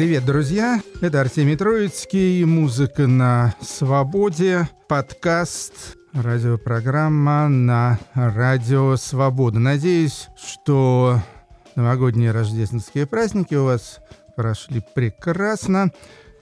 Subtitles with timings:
[0.00, 0.80] Привет, друзья!
[1.02, 9.58] Это Артемий Троицкий, музыка на свободе, подкаст, радиопрограмма на радио Свобода.
[9.58, 11.20] Надеюсь, что
[11.76, 14.00] новогодние рождественские праздники у вас
[14.36, 15.92] прошли прекрасно.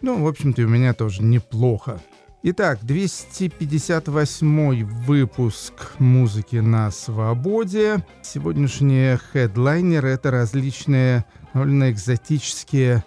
[0.03, 2.00] Ну, в общем-то, у меня тоже неплохо.
[2.45, 8.04] Итак, 258 выпуск музыки на свободе.
[8.22, 13.03] Сегодняшние хедлайнеры— это различные довольно экзотические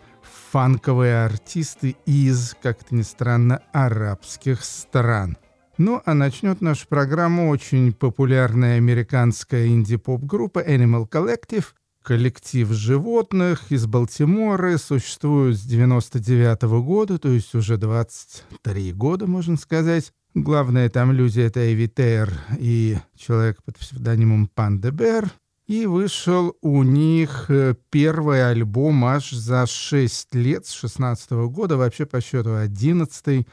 [0.52, 5.38] фанковые артисты из, как это ни странно, арабских стран.
[5.78, 11.68] Ну, а начнет нашу программу очень популярная американская инди-поп-группа Animal Collective,
[12.04, 19.56] коллектив животных из Балтимора, существует с 99 -го года, то есть уже 23 года, можно
[19.56, 20.12] сказать.
[20.34, 25.32] Главное там люди— это Эви Тейр и человек под псевдонимом Панда Бер.
[25.72, 32.06] И вышел у них э, первый альбом аж за 6 лет, с 16 года, вообще
[32.06, 33.48] по счету 11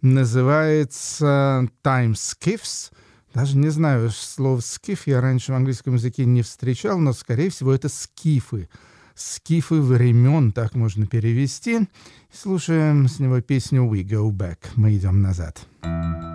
[0.00, 2.92] называется Time Skiffs.
[3.34, 7.72] Даже не знаю, слово «скиф» я раньше в английском языке не встречал, но, скорее всего,
[7.72, 8.68] это скифы.
[9.16, 11.88] Скифы времен, так можно перевести.
[12.32, 14.58] Слушаем с него песню «We Go Back».
[14.76, 15.66] Мы идем назад.
[15.82, 16.25] Thank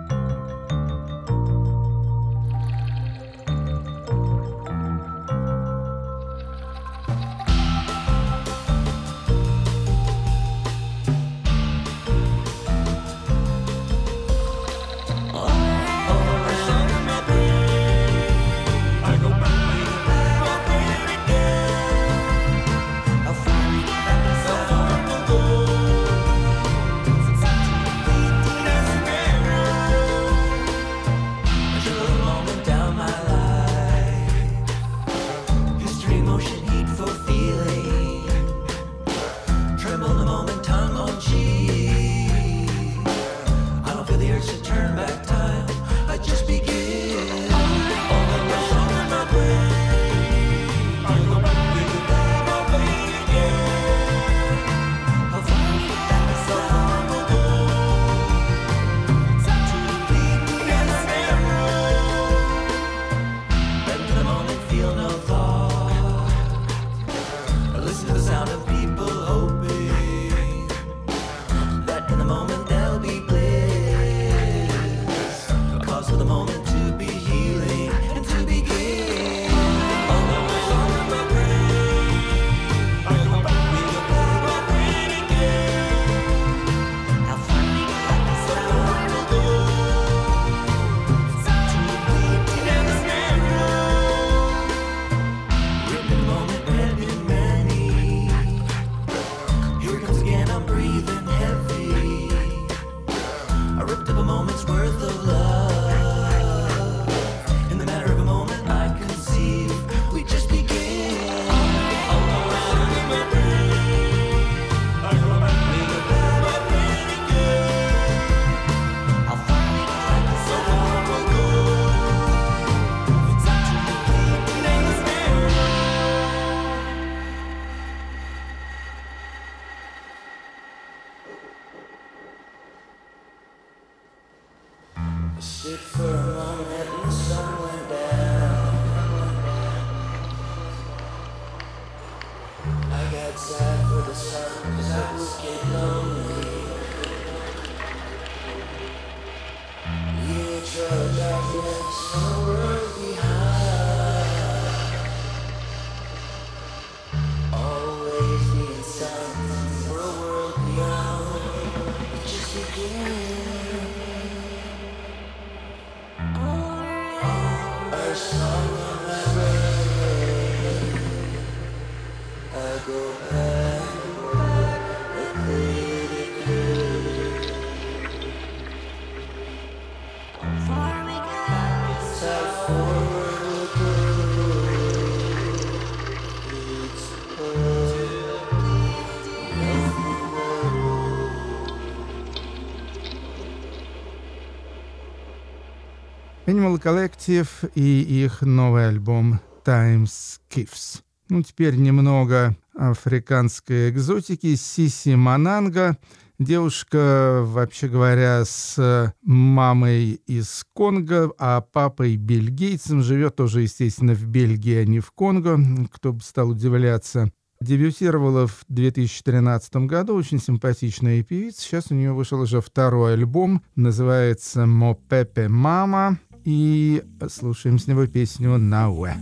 [196.62, 201.00] Animal Collective и их новый альбом Time Skiffs.
[201.28, 204.54] Ну, теперь немного африканской экзотики.
[204.54, 205.98] Сиси Мананга,
[206.38, 214.76] девушка, вообще говоря, с мамой из Конго, а папой бельгийцем, живет тоже, естественно, в Бельгии,
[214.76, 215.58] а не в Конго,
[215.90, 217.32] кто бы стал удивляться.
[217.60, 221.62] Дебютировала в 2013 году, очень симпатичная певица.
[221.62, 226.20] Сейчас у нее вышел уже второй альбом, называется «Мо Пепе Мама».
[226.44, 229.14] И слушаем с него песню «Науэ».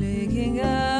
[0.00, 0.99] Lekinga.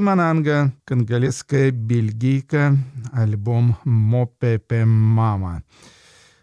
[0.00, 2.76] Мананга, конголезская бельгийка,
[3.12, 5.62] альбом «Мопепе Мама».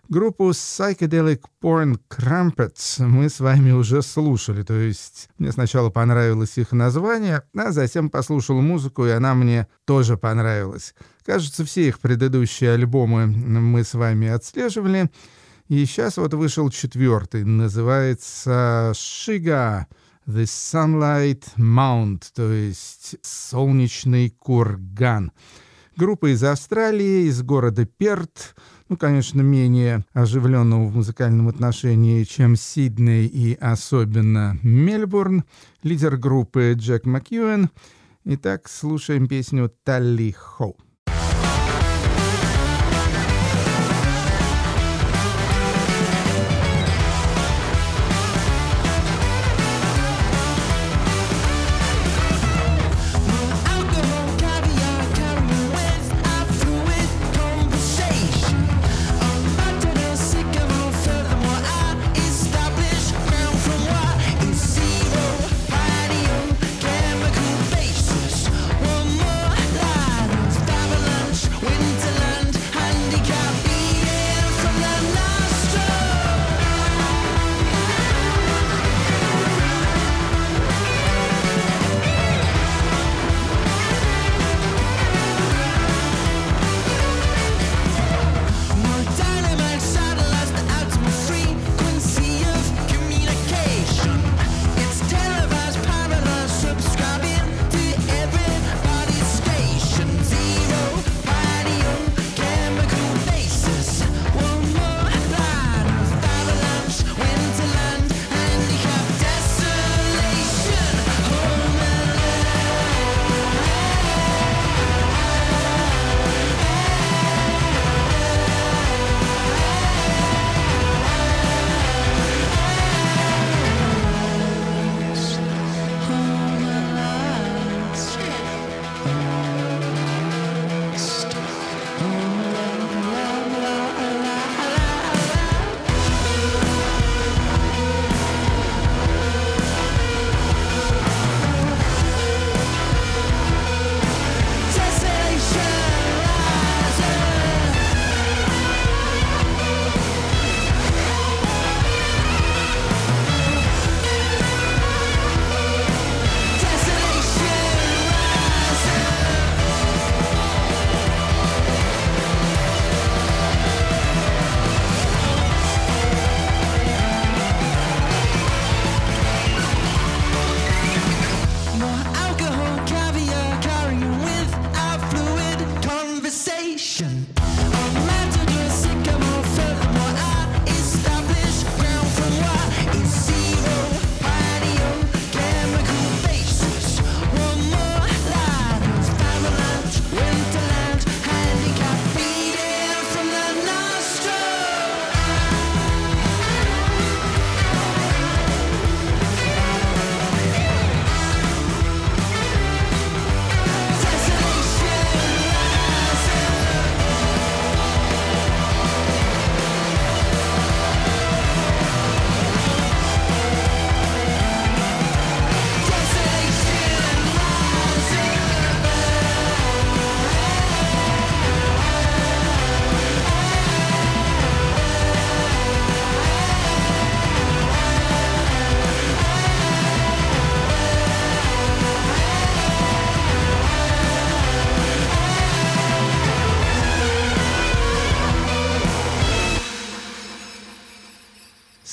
[0.07, 6.73] Группу Psychedelic Porn Crumpets мы с вами уже слушали, то есть мне сначала понравилось их
[6.73, 10.93] название, а затем послушал музыку, и она мне тоже понравилась.
[11.25, 15.09] Кажется, все их предыдущие альбомы мы с вами отслеживали,
[15.69, 19.87] и сейчас вот вышел четвертый, называется «Шига».
[20.27, 25.31] The Sunlight Mount, то есть солнечный курган.
[25.95, 28.55] Группа из Австралии, из города Перт,
[28.89, 35.43] ну, конечно, менее оживленного в музыкальном отношении, чем Сидней и особенно Мельбурн.
[35.83, 37.69] Лидер группы Джек Макьюэн.
[38.23, 40.75] Итак, слушаем песню «Талли Хоу».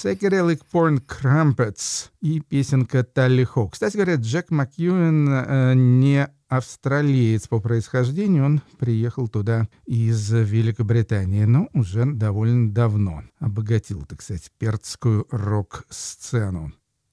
[0.02, 3.68] Psychedelic Porn Crumpets и песенка Талли Хо.
[3.68, 11.68] Кстати говоря, Джек Макьюэн э, не австралиец по происхождению, он приехал туда из Великобритании, но
[11.72, 13.22] уже довольно давно.
[13.38, 16.72] Обогатил, так сказать, перцкую рок-сцену.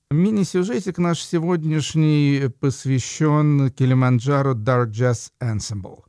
[0.09, 5.99] Мини-сюжетик наш сегодняшний посвящен Килиманджаро Dark Jazz Ensemble.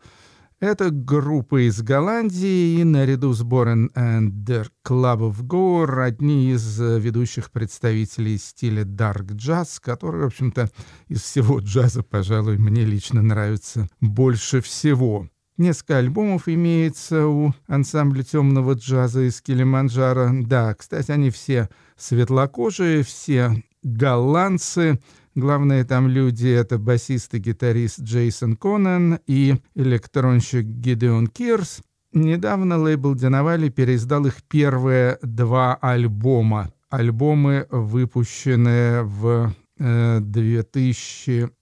[0.61, 6.79] Это группа из Голландии и наряду с Борен and the Club of Gore одни из
[6.79, 10.69] ведущих представителей стиля Dark Jazz, который, в общем-то,
[11.09, 15.31] из всего джаза, пожалуй, мне лично нравится больше всего.
[15.57, 20.29] Несколько альбомов имеется у ансамбля темного джаза из Килиманджаро.
[20.43, 25.01] Да, кстати, они все светлокожие, все голландцы—
[25.37, 31.83] Главные там люди— это басист и гитарист Джейсон Конан и электронщик Гидеон Кирс.
[32.13, 36.73] Недавно лейбл Диновали переиздал их первые два альбома.
[36.91, 41.53] Альбомы, выпущенные в э, 2005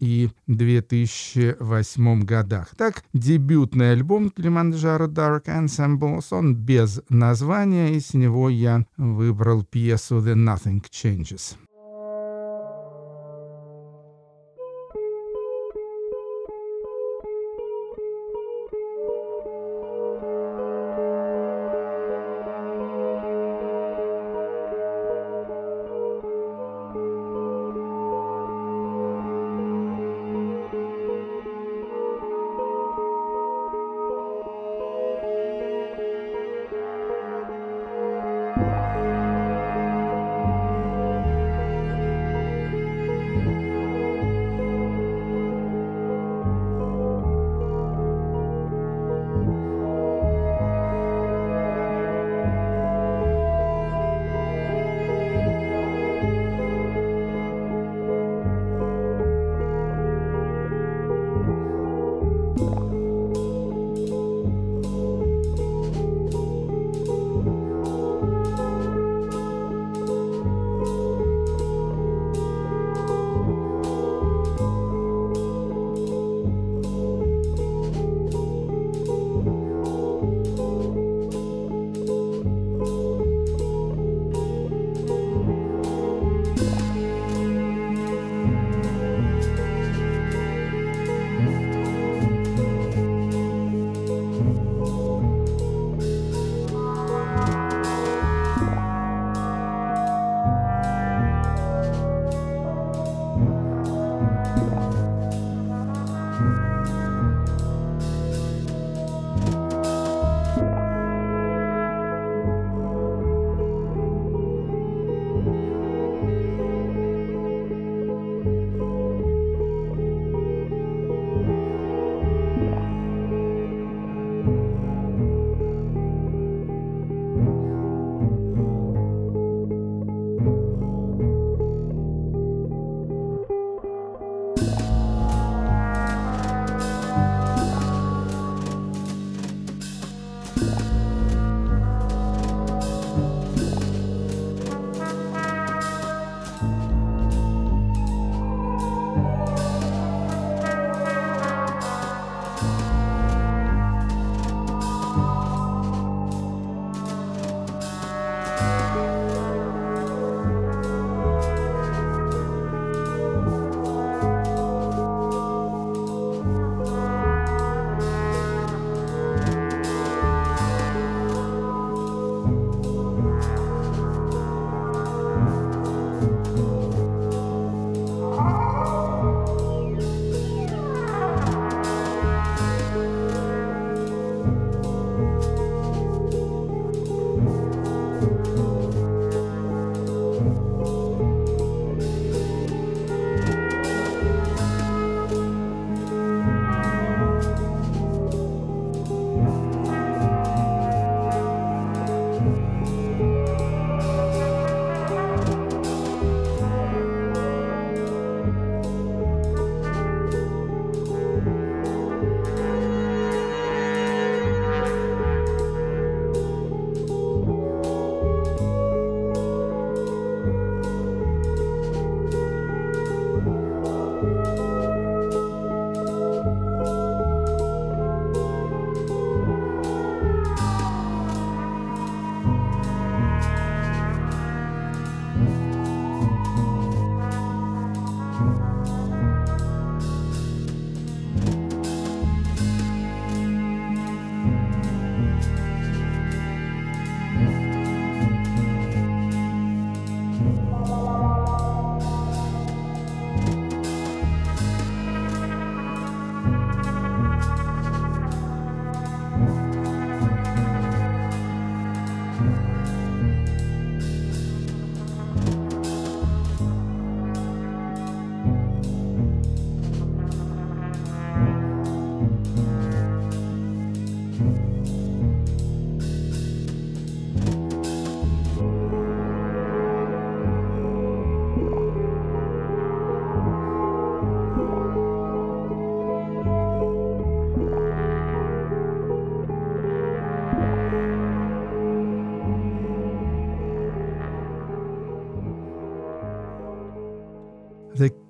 [0.00, 2.74] и 2008 годах.
[2.78, 10.16] Так, дебютный альбом Килиманджаро Dark Ensemble, он без названия, и с него я выбрал пьесу
[10.16, 11.56] The Nothing Changes.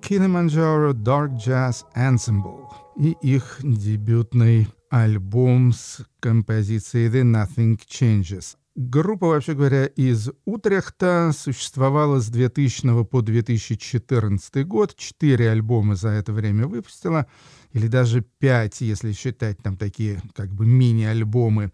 [0.07, 8.55] Kilimanjaro Dark Jazz Ensemble и их дебютный альбом с композицией The Nothing Changes.
[8.77, 14.95] Группа, вообще говоря, из Утрехта существовала с 2000 по 2014 год.
[14.95, 17.27] Четыре альбома за это время выпустила,
[17.73, 21.73] или даже пять, если считать там такие как бы мини-альбомы.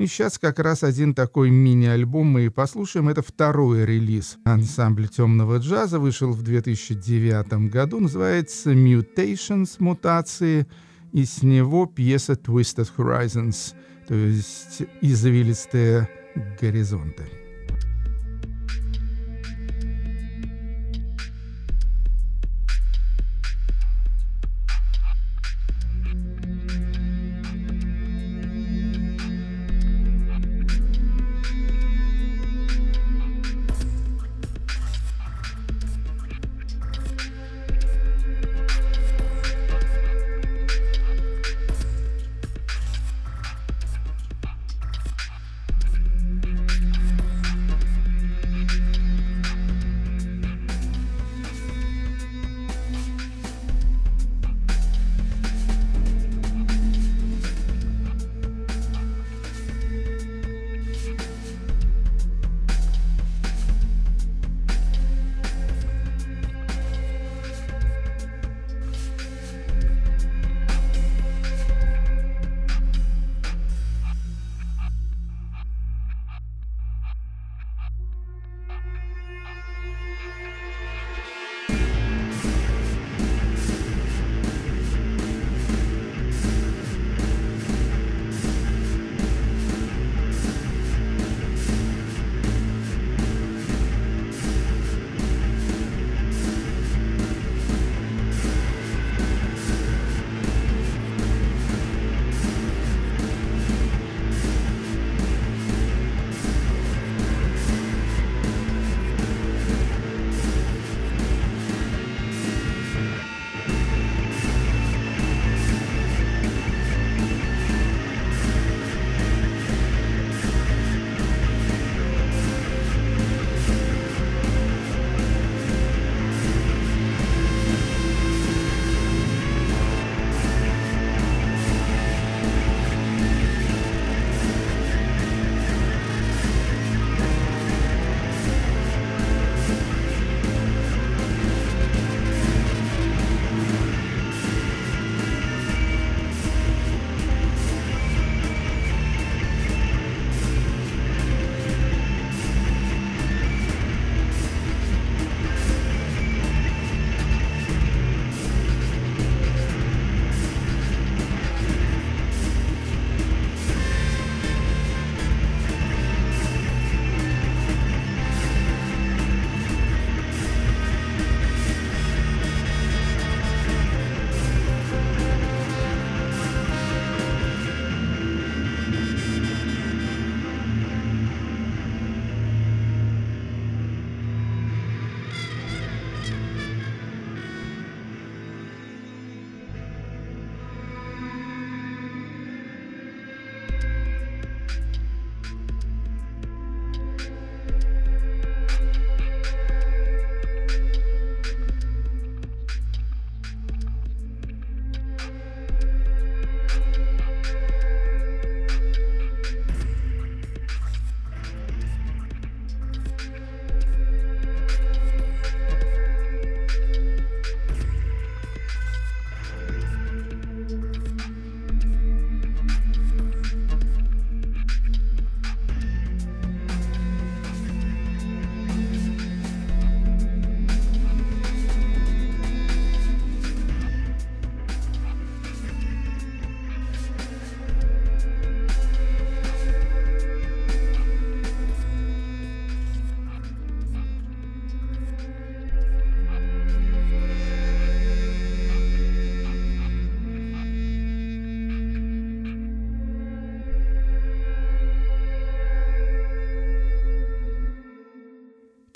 [0.00, 3.10] И сейчас как раз один такой мини-альбом мы и послушаем.
[3.10, 5.98] Это второй релиз ансамбля темного джаза.
[5.98, 8.00] Вышел в 2009 году.
[8.00, 9.76] Называется «Mutations.
[9.78, 10.66] Мутации».
[11.12, 13.74] И с него пьеса «Twisted Horizons»,
[14.08, 16.08] то есть «Извилистые
[16.58, 17.39] горизонты».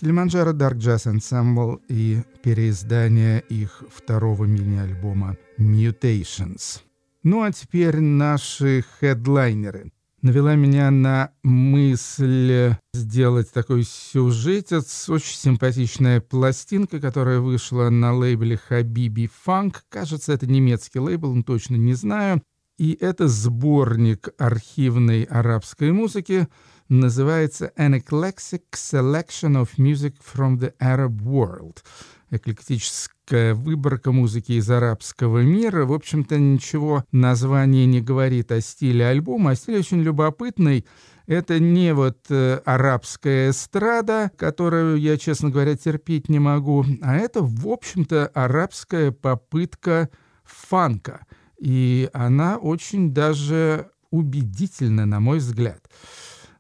[0.05, 6.83] Килиманджаро Dark Jazz Ensemble и переиздание их второго мини-альбома Mutations.
[7.23, 9.91] Ну а теперь наши хедлайнеры.
[10.21, 15.09] навела меня на мысль сделать такой сюжетец.
[15.09, 19.77] Очень симпатичная пластинка, которая вышла на лейбле Habibi Funk.
[19.89, 22.43] Кажется, это немецкий лейбл, но точно не знаю.
[22.77, 26.49] И это сборник архивной арабской музыки.
[26.95, 31.79] Называется «An Eclectic Selection of Music from the Arab World»
[32.31, 35.87] эклектическая выборка музыки из арабского мира.
[35.87, 40.87] В общем-то, ничего название не говорит о стиле альбома, а стиль очень любопытный.
[41.27, 47.43] Это не вот э, арабская эстрада, которую я, честно говоря, терпеть не могу, а это,
[47.43, 50.11] в общем-то, арабская попытка
[50.45, 51.27] фанка.
[51.59, 55.89] И она очень даже убедительна, на мой взгляд.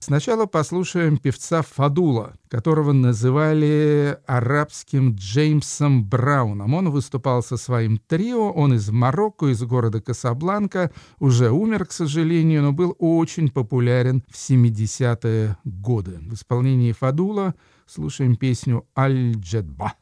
[0.04, 6.74] Сначала послушаем певца Фадула, которого называли арабским Джеймсом Брауном.
[6.74, 12.60] Он выступал со своим трио, он из Марокко, из города Касабланка, уже умер, к сожалению,
[12.60, 16.18] но был очень популярен в 70-е годы.
[16.20, 17.54] В исполнении Фадула
[17.86, 19.94] слушаем песню «Аль-Джадба».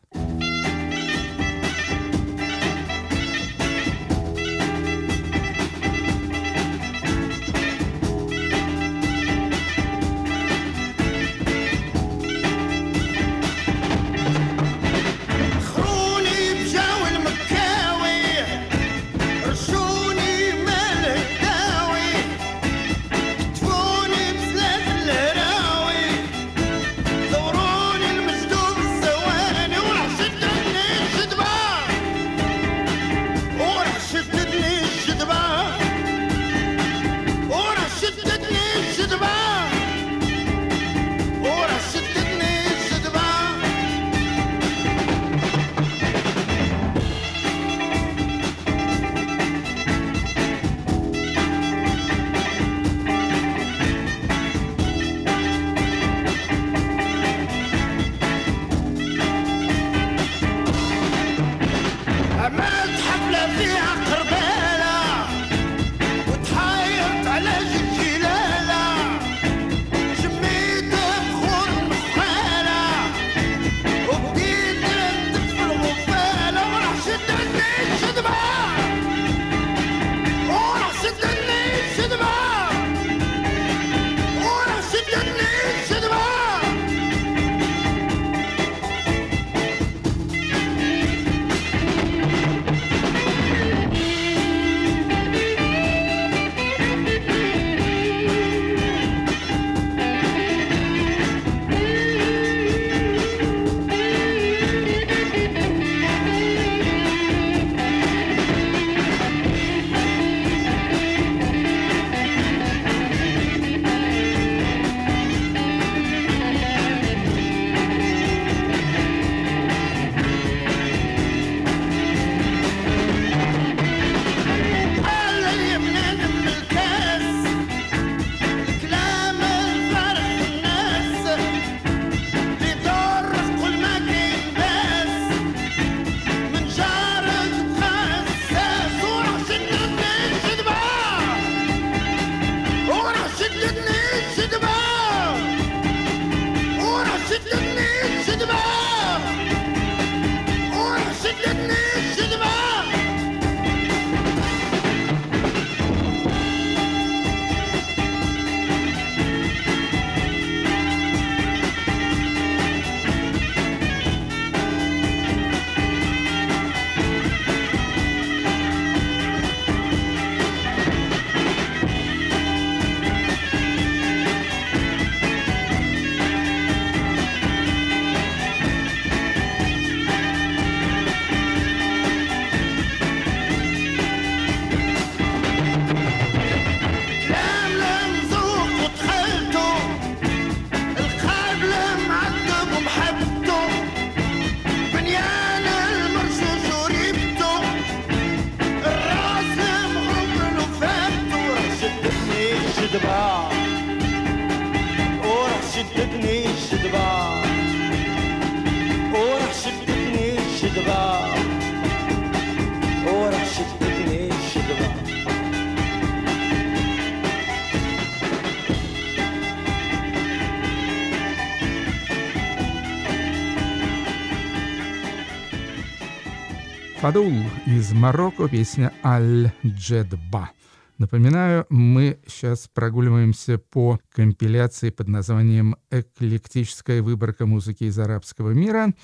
[227.12, 227.34] Фадул
[227.66, 230.50] из Марокко, песня «Аль-Джедба».
[230.96, 238.94] Напоминаю, мы сейчас прогуливаемся по компиляции под названием «Эклектическая выборка музыки из арабского мира».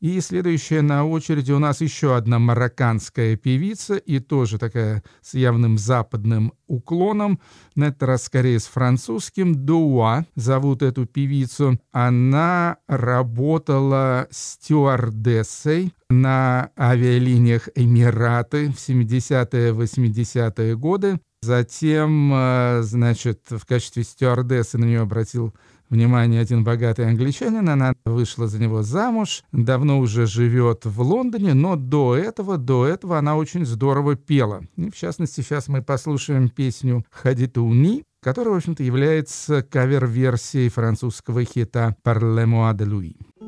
[0.00, 5.78] И следующая на очереди у нас еще одна марокканская певица, и тоже такая с явным
[5.78, 7.40] западным уклоном,
[7.74, 11.80] на этот раз скорее с французским, Дуа зовут эту певицу.
[11.92, 21.18] Она работала стюардессой на авиалиниях Эмираты в 70-е, 80-е годы.
[21.42, 25.54] Затем, э, значит, в качестве стюардессы на нее обратил
[25.90, 27.68] внимание один богатый англичанин.
[27.68, 33.18] Она вышла за него замуж, давно уже живет в Лондоне, но до этого, до этого
[33.18, 34.62] она очень здорово пела.
[34.76, 41.94] И, в частности, сейчас мы послушаем песню «Хадитуни», которая, в общем-то, является кавер-версией французского хита
[42.04, 43.45] «Parle-moi de Louis».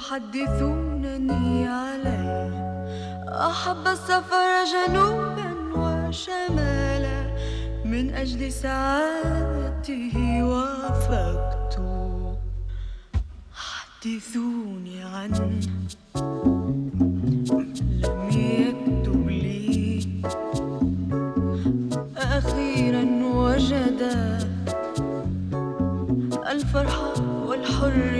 [0.00, 2.50] حدثونني عليه.
[3.28, 7.20] أحب السفر جنوبا وشمالا
[7.84, 11.80] من أجل سعادته وافقت.
[13.54, 15.60] حدثوني عنه
[18.04, 20.22] لم يكتب لي.
[22.16, 24.00] أخيرا وجد
[26.50, 27.14] الفرحة
[27.46, 28.19] والحرية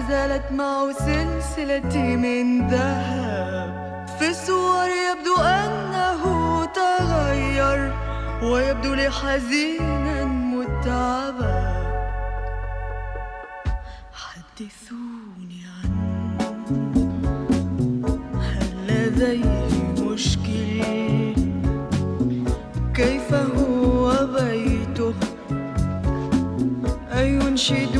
[0.00, 4.06] ألا زالت معه سلسلتي من ذهب.
[4.18, 6.22] في الصور يبدو أنه
[6.64, 7.92] تغير
[8.42, 11.80] ويبدو لي حزينا متعبا.
[14.12, 16.38] حدثوني عنه.
[18.40, 21.34] هل لديه مشكل؟
[22.94, 25.14] كيف هو بيته؟
[27.12, 27.99] أينشد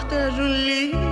[0.00, 1.09] محتاج لي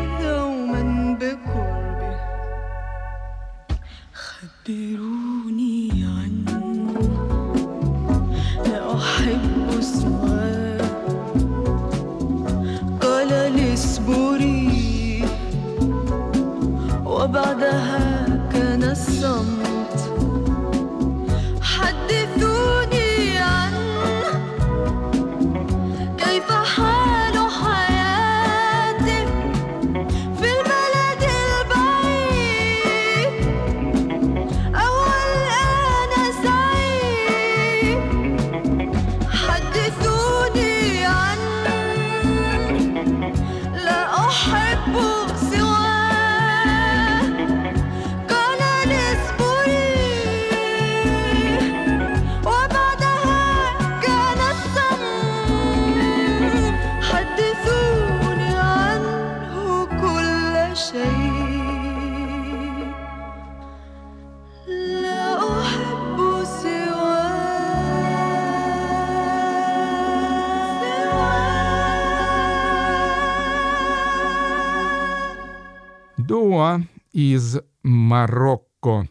[77.19, 79.07] из Марокко.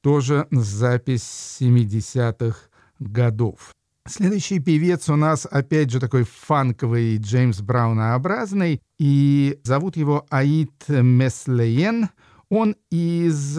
[0.00, 2.58] Тоже запись 70-х
[2.98, 3.72] годов.
[4.08, 12.08] Следующий певец у нас, опять же, такой фанковый Джеймс Браунообразный, и зовут его Аид Меслеен.
[12.48, 13.58] Он из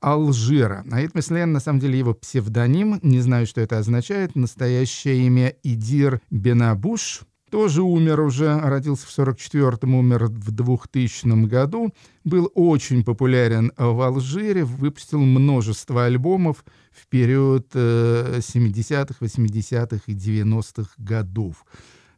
[0.00, 0.84] Алжира.
[0.90, 6.20] Аид Меслеен, на самом деле, его псевдоним, не знаю, что это означает, настоящее имя Идир
[6.28, 7.20] Бенабуш—
[7.54, 14.64] тоже умер уже, родился в 44-м, умер в 2000 году, был очень популярен в Алжире,
[14.64, 21.64] выпустил множество альбомов в период э, 70-х, 80-х и 90-х годов.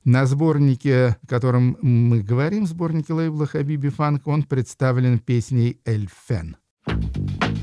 [0.04, 6.56] На сборнике, о котором мы говорим, сборнике лейбла Хабиби Фанк, он представлен песней Эльфен.
[6.88, 7.55] Thank you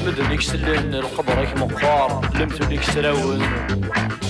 [0.00, 3.42] اسمد ذيك سلن القبرك مقار لمت ذيك سراون.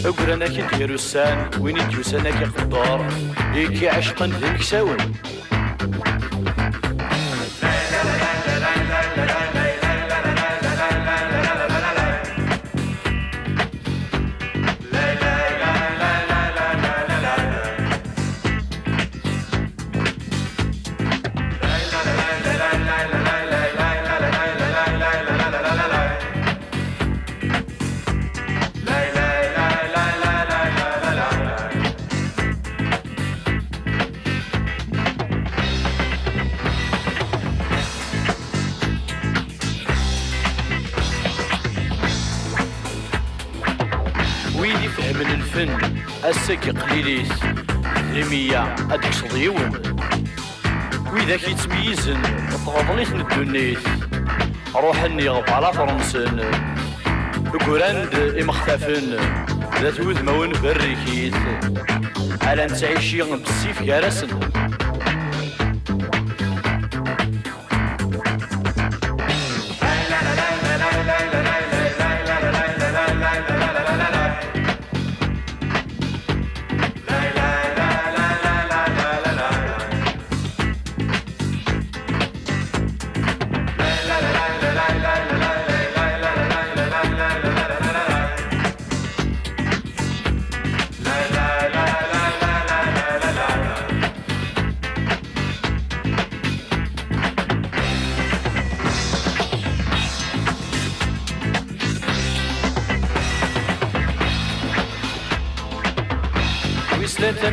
[0.05, 3.07] أقرا ناكي ديرو السان وين يجوس ناكي قدار.
[3.55, 4.97] إيه ديك عشقا ذيك ساون.
[46.67, 47.29] يقليليس
[48.15, 49.73] لمية هاديك صديون
[51.13, 52.23] وإذاك يتميزن
[52.67, 53.79] تغضليتن الدنيت
[54.75, 56.41] روحن يغب على فرنسن
[57.67, 59.17] كراند إمختفن
[59.83, 61.35] ذات وذمون بريكيت
[62.43, 64.50] على نتعيشي بالسيف كارسن.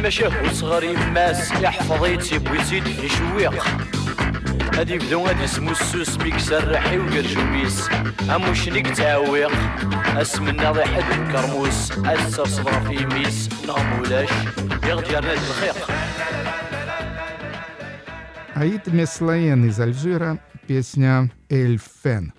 [0.07, 3.67] تماشاه وصغر ماس يحفظ يتسيب ويزيد يشويق
[4.75, 7.89] هادي يبدو غادي اسمو السوس ميك سرحي وقرجوميس
[8.35, 9.53] امو شنيك تعويق
[10.17, 14.31] اسم الناضي حد كرموس اسر صبر في ميس نغمولاش
[14.89, 15.91] يغدي نادي الخيق
[18.55, 20.39] Аид Меслаен из Альжира,
[20.69, 22.35] песня «Эльфен».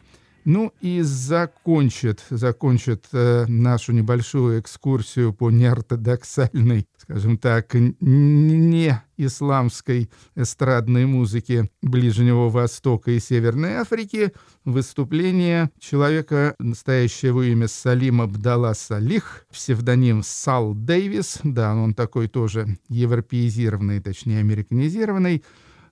[0.45, 11.06] Ну и закончит, закончит э, нашу небольшую экскурсию по неортодоксальной, скажем так, не исламской эстрадной
[11.06, 14.32] музыке Ближнего Востока и Северной Африки.
[14.66, 24.00] Выступление человека, настоящего имя Салим Абдалла Салих, псевдоним Сал Дэвис, да, он такой тоже европеизированный,
[24.00, 25.42] точнее американизированный.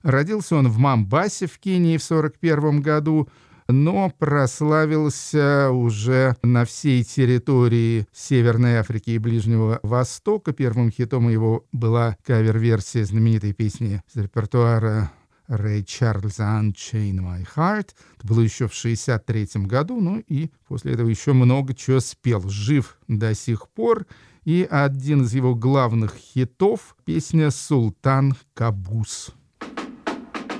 [0.03, 3.27] Родился он в Мамбасе в Кении в 1941 году,
[3.67, 10.53] но прославился уже на всей территории Северной Африки и Ближнего Востока.
[10.53, 15.11] Первым хитом его была кавер-версия знаменитой песни с репертуара
[15.47, 17.89] Рэй Чарльза «Unchain My Heart».
[18.17, 22.47] Это было еще в 1963 году, ну и после этого еще много чего спел.
[22.49, 24.05] Жив до сих пор.
[24.43, 29.31] И один из его главных хитов— песня «Султан Кабус».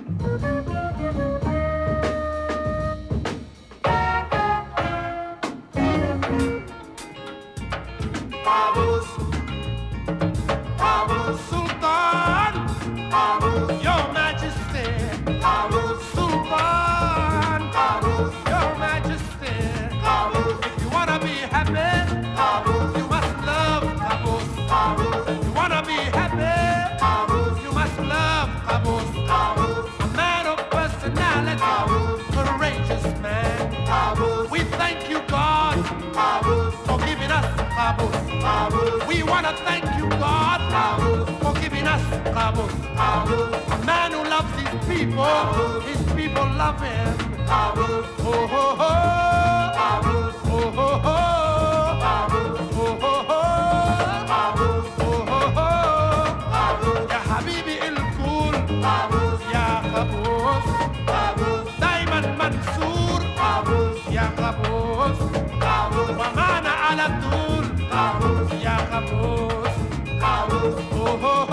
[0.09, 0.76] thank you
[34.51, 35.77] We thank you, God,
[36.85, 39.07] for giving us humbles, hubble.
[39.07, 40.59] We want to thank you, God,
[41.41, 47.15] for giving us a man who loves his people, his people love him.
[47.49, 48.93] Oh, oh, oh.
[50.49, 51.27] Oh, oh, oh.
[57.11, 57.75] يا حبيبي
[66.87, 67.65] على طول
[68.63, 69.67] يا قبوس
[70.99, 71.46] Oh, oh.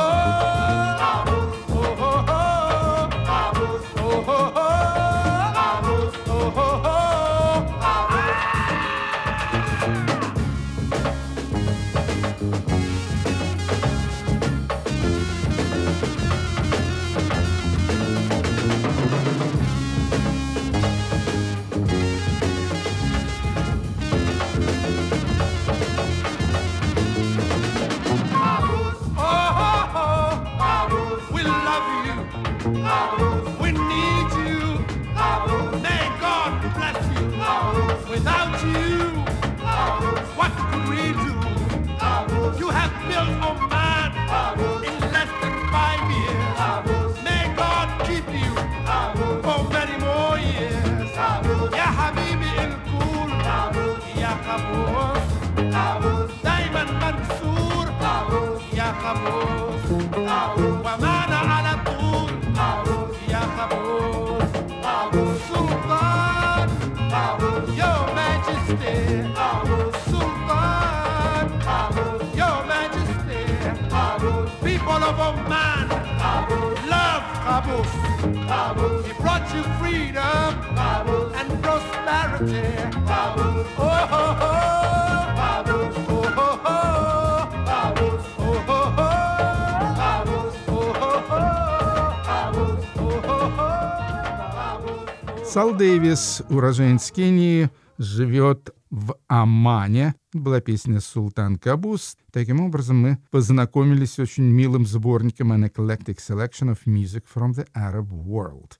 [96.14, 100.14] Сал Дэвис, уроженец Кении, живет в Омане.
[100.32, 102.16] Была песня «Султан Кабус».
[102.32, 107.66] Таким образом, мы познакомились с очень милым сборником «An Eclectic Selection of Music from the
[107.74, 108.72] Arab World»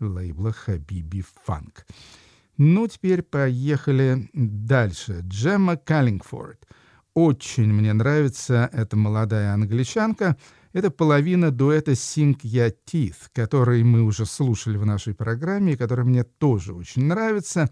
[0.00, 1.86] лейбла «Хабиби Фанк».
[2.56, 5.20] Ну, теперь поехали дальше.
[5.22, 6.66] Джемма Каллингфорд.
[7.14, 10.36] Очень мне нравится эта молодая англичанка.
[10.72, 16.04] Это половина дуэта Sing Ya Teeth, который мы уже слушали в нашей программе и который
[16.04, 17.68] мне тоже очень нравится.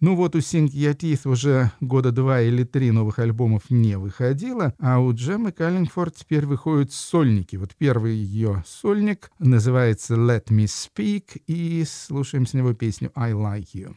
[0.00, 4.74] Ну вот у Sing Ya Teeth уже года два или три новых альбомов не выходило,
[4.80, 7.54] а у Джеммы Каллингфорд теперь выходят сольники.
[7.54, 13.68] Вот первый ее сольник называется «Let Me Speak» и слушаем с него песню «I Like
[13.74, 13.94] You».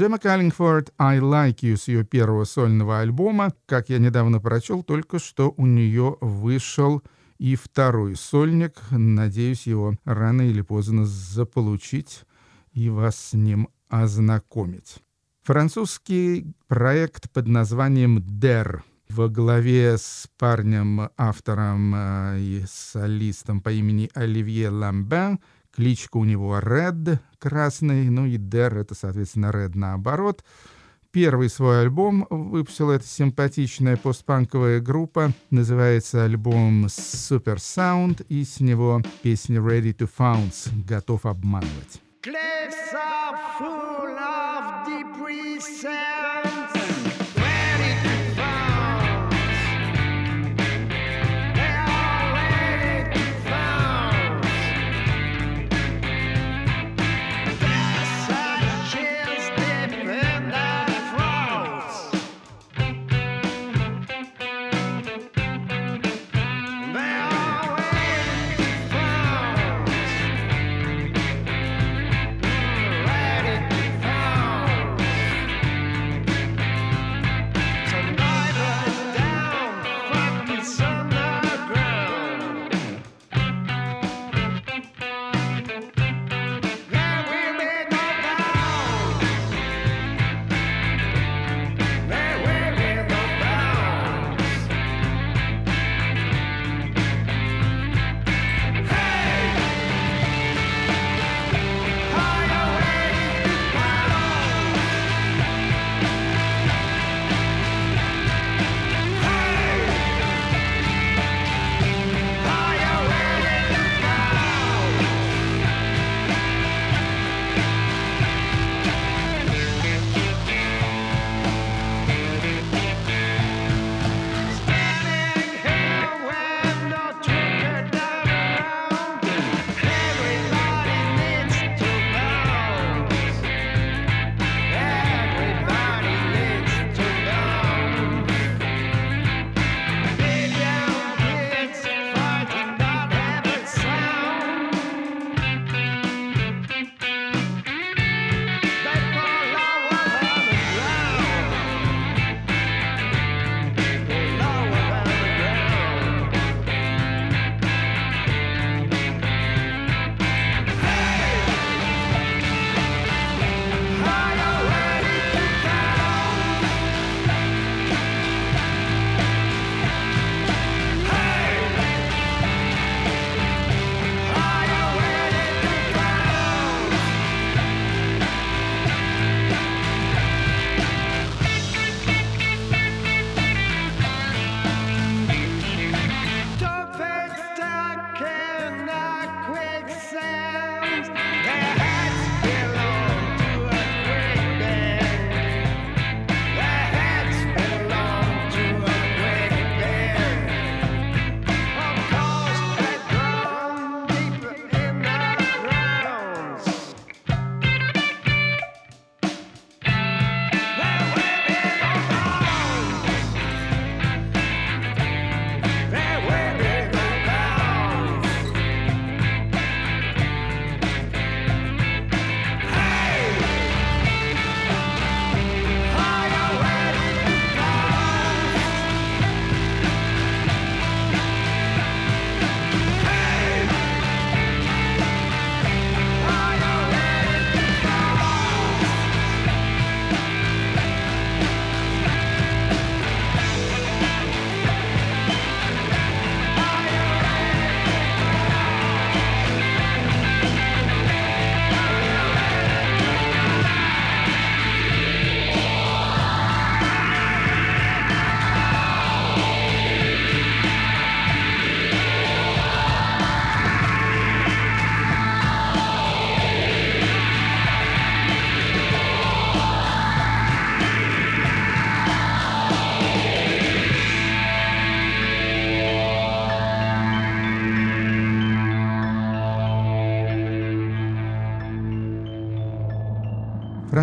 [0.00, 3.52] Джема Каллингфорд «I Like You» с ее первого сольного альбома.
[3.66, 7.02] Как я недавно прочел, только что у нее вышел
[7.36, 8.80] и второй сольник.
[8.90, 12.22] Надеюсь, его рано или поздно заполучить
[12.72, 15.00] и вас с ним ознакомить.
[15.42, 18.80] Французский проект под названием «DER»
[19.10, 25.40] во главе с парнем-автором э, и солистом по имени Оливье Ламбен.
[25.74, 30.44] Кличка у него Red, красный, ну и Дер— это, соответственно, Red наоборот.
[31.12, 35.32] Первый свой альбом выпустила эта симпатичная постпанковая группа.
[35.50, 42.00] Называется альбом Super Sound, и с него песня Ready to Founce— «Готов обманывать».
[42.22, 45.58] Cliffs are full of debris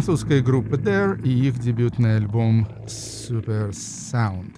[0.07, 4.55] французская группа Dare и их дебютный альбом Super Sound.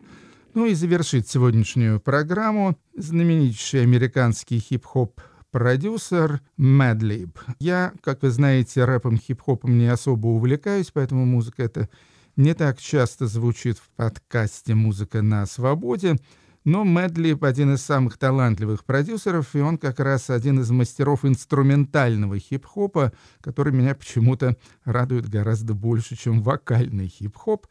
[0.53, 5.19] Ну и завершит сегодняшнюю программу знаменитейший американский хип-хоп
[5.49, 7.31] продюсер Madlib.
[7.59, 11.89] Я, как вы знаете, рэпом, хип-хопом не особо увлекаюсь, поэтому музыка эта
[12.35, 16.17] не так часто звучит в подкасте «Музыка на свободе».
[16.69, 22.37] Но Мэдлиб один из самых талантливых продюсеров, и он как раз один из мастеров инструментального
[22.37, 23.11] хип-хопа,
[23.41, 24.55] который меня почему-то
[24.85, 27.65] радует гораздо больше, чем вокальный хип-хоп.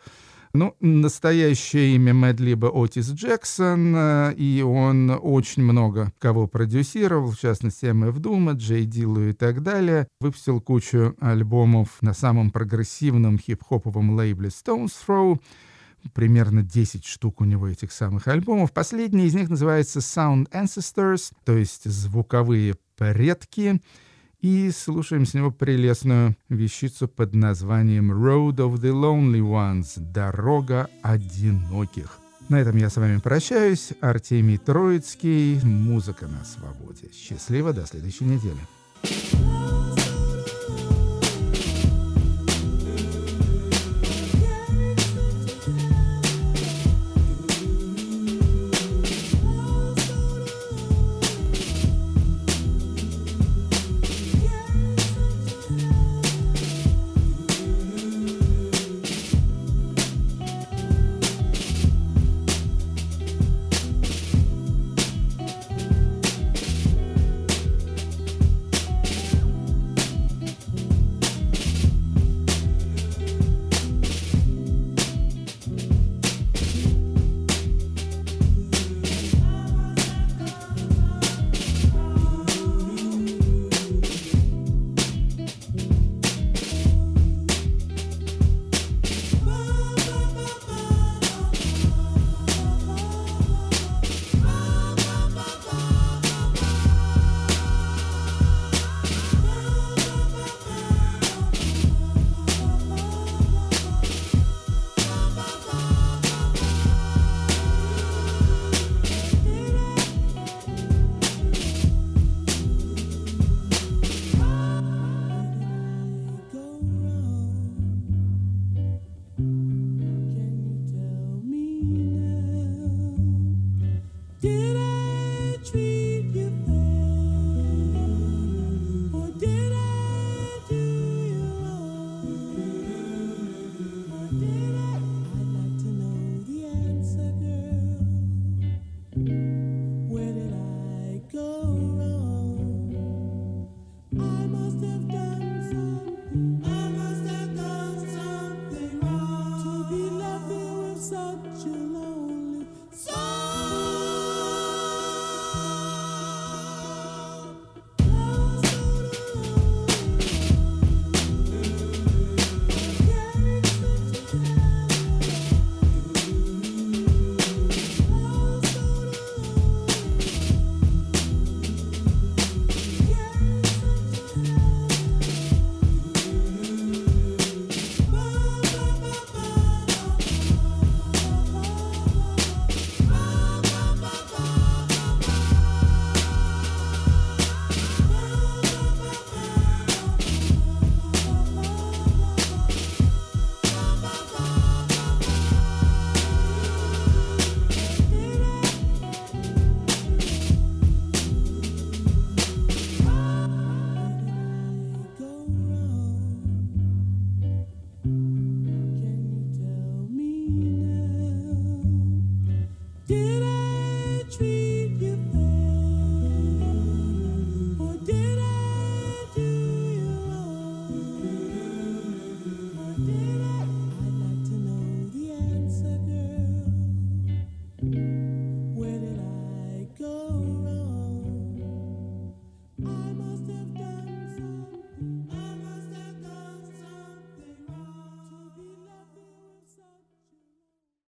[0.53, 7.86] Ну, настоящее имя Мэдлиба Отис Джексон, э, и он очень много кого продюсировал, в частности,
[7.86, 10.09] МФ Дума, Джей Дилу и так далее.
[10.20, 15.38] Выпустил кучу альбомов на самом прогрессивном хип-хоповом лейбле Stones Throw.
[16.14, 18.72] Примерно 10 штук у него этих самых альбомов.
[18.72, 23.80] Последний из них называется Sound Ancestors, то есть звуковые предки
[24.40, 32.20] и слушаем с него прелестную вещицу под названием «Road of the Lonely Ones»— «Дорога одиноких».
[32.49, 33.92] На этом я с вами прощаюсь.
[34.01, 35.61] Артемий Троицкий.
[35.62, 37.11] Музыка на свободе.
[37.12, 38.78] Счастливо, до следующей недели.